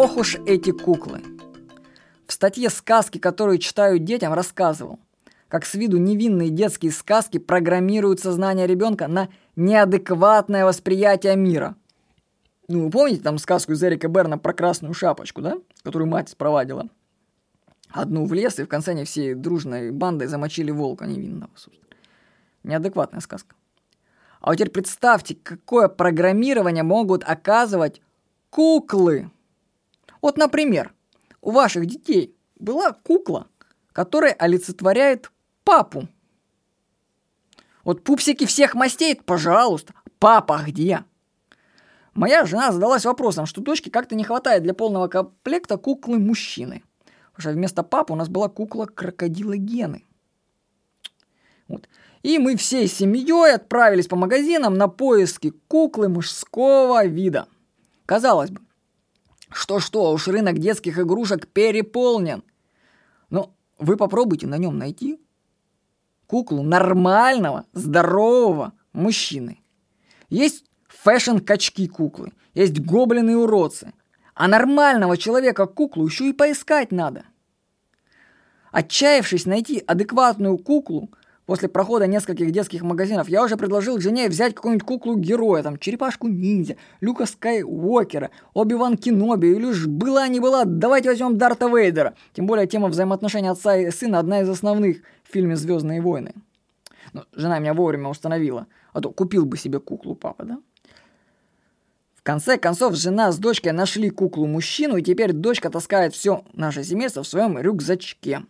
[0.00, 1.22] ох уж эти куклы.
[2.26, 4.98] В статье «Сказки, которые читают детям» рассказывал,
[5.48, 11.76] как с виду невинные детские сказки программируют сознание ребенка на неадекватное восприятие мира.
[12.68, 15.58] Ну, вы помните там сказку из Эрика Берна про красную шапочку, да?
[15.82, 16.88] Которую мать спровадила
[17.90, 21.88] одну в лес, и в конце они все дружной бандой замочили волка невинного, собственно.
[22.62, 23.54] Неадекватная сказка.
[24.40, 28.00] А вот теперь представьте, какое программирование могут оказывать
[28.48, 29.30] куклы.
[30.22, 30.92] Вот, например,
[31.40, 33.48] у ваших детей была кукла,
[33.92, 35.30] которая олицетворяет
[35.64, 36.08] папу.
[37.84, 41.04] Вот пупсики всех мастей, пожалуйста, папа где?
[42.12, 46.82] Моя жена задалась вопросом, что дочке как-то не хватает для полного комплекта куклы мужчины.
[47.32, 50.04] Потому что вместо папы у нас была кукла крокодила Гены.
[51.68, 51.88] Вот.
[52.22, 57.46] И мы всей семьей отправились по магазинам на поиски куклы мужского вида.
[58.04, 58.60] Казалось бы,
[59.52, 62.42] что-что, уж рынок детских игрушек переполнен.
[63.30, 65.20] Но вы попробуйте на нем найти
[66.26, 69.60] куклу нормального, здорового мужчины.
[70.28, 73.92] Есть фэшн-качки куклы, есть гоблины-уродцы.
[74.34, 77.24] А нормального человека куклу еще и поискать надо.
[78.70, 81.10] Отчаявшись найти адекватную куклу,
[81.50, 87.26] После прохода нескольких детских магазинов я уже предложил жене взять какую-нибудь куклу-героя, там, черепашку-ниндзя, Люка
[87.26, 92.14] Скайуокера, Оби-Ван Кеноби, или уж была не была, давайте возьмем Дарта Вейдера.
[92.34, 96.34] Тем более тема взаимоотношений отца и сына одна из основных в фильме «Звездные войны».
[97.12, 100.58] Но ну, жена меня вовремя установила, а то купил бы себе куклу папа, да?
[102.14, 107.24] В конце концов, жена с дочкой нашли куклу-мужчину, и теперь дочка таскает все наше семейство
[107.24, 108.44] в своем рюкзачке.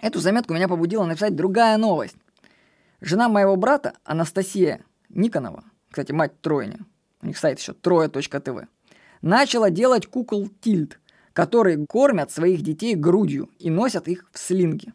[0.00, 2.16] Эту заметку меня побудила написать другая новость.
[3.00, 6.78] Жена моего брата, Анастасия Никонова, кстати, мать тройня,
[7.22, 8.68] у них сайт еще трое.тв,
[9.22, 11.00] начала делать кукол Тильд,
[11.32, 14.92] которые кормят своих детей грудью и носят их в слинге.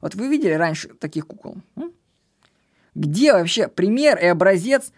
[0.00, 1.56] Вот вы видели раньше таких кукол?
[2.94, 4.92] Где вообще пример и образец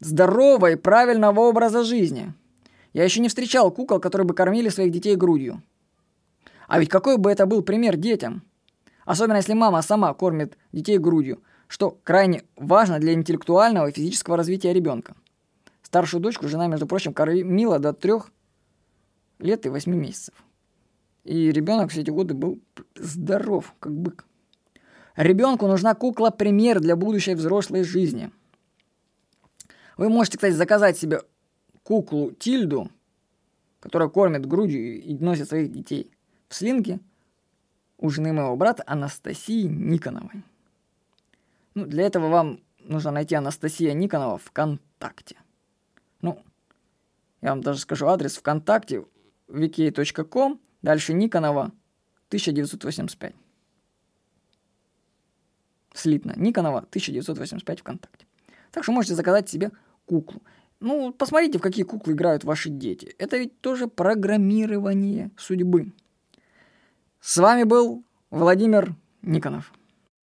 [0.00, 2.32] здорового и правильного образа жизни?
[2.92, 5.62] Я еще не встречал кукол, которые бы кормили своих детей грудью.
[6.70, 8.44] А ведь какой бы это был пример детям?
[9.04, 14.72] Особенно если мама сама кормит детей грудью, что крайне важно для интеллектуального и физического развития
[14.72, 15.16] ребенка.
[15.82, 18.30] Старшую дочку жена, между прочим, кормила до трех
[19.40, 20.34] лет и восьми месяцев.
[21.24, 22.60] И ребенок все эти годы был
[22.94, 24.24] здоров, как бык.
[25.16, 28.30] Ребенку нужна кукла-пример для будущей взрослой жизни.
[29.96, 31.22] Вы можете, кстати, заказать себе
[31.82, 32.92] куклу Тильду,
[33.80, 36.12] которая кормит грудью и носит своих детей
[36.50, 36.98] в слинге
[37.96, 40.42] у жены моего брата Анастасии Никоновой.
[41.74, 45.36] Ну, для этого вам нужно найти Анастасия Никонова ВКонтакте.
[46.20, 46.42] Ну,
[47.40, 49.06] я вам даже скажу адрес ВКонтакте
[49.46, 51.72] wiki.com, дальше Никонова
[52.28, 53.34] 1985.
[55.94, 56.34] Слитно.
[56.36, 58.26] Никонова 1985 ВКонтакте.
[58.72, 59.70] Так что можете заказать себе
[60.04, 60.42] куклу.
[60.80, 63.14] Ну, посмотрите, в какие куклы играют ваши дети.
[63.18, 65.92] Это ведь тоже программирование судьбы.
[67.20, 69.72] С вами был Владимир Никонов.